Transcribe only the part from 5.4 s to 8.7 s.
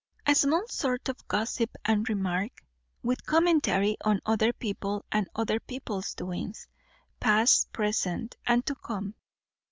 people's doings, past, present, and